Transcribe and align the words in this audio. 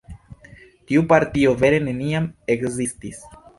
Tiu 0.91 1.03
partio 1.11 1.53
vere 1.65 1.83
neniam 1.89 2.27
ekzistis. 2.57 3.25